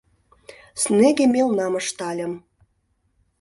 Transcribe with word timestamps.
Снеге 0.81 1.25
мелнам 1.33 1.73
ыштальым. 1.81 2.33